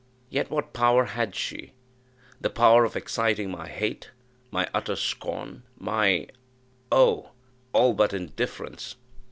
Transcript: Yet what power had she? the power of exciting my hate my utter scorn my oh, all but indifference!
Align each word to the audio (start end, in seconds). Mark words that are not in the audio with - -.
Yet 0.31 0.49
what 0.49 0.73
power 0.73 1.05
had 1.05 1.35
she? 1.35 1.73
the 2.39 2.49
power 2.49 2.85
of 2.85 2.95
exciting 2.95 3.51
my 3.51 3.67
hate 3.69 4.09
my 4.49 4.67
utter 4.73 4.95
scorn 4.95 5.61
my 5.77 6.25
oh, 6.91 7.33
all 7.71 7.93
but 7.93 8.11
indifference! 8.11 8.95